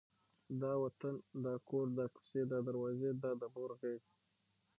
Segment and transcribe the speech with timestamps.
[0.61, 4.01] دا وطن، دا کور، دا کوڅې، دا دروازې، دا د مور غېږ،